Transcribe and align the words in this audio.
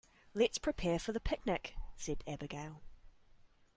"Let's 0.33 0.57
prepare 0.57 0.97
for 0.97 1.11
the 1.11 1.19
picnic!", 1.19 1.75
said 1.95 2.23
Abigail. 2.25 2.81